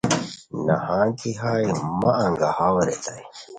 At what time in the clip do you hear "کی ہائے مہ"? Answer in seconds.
1.19-2.11